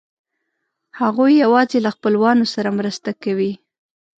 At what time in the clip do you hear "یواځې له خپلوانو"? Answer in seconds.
1.43-2.45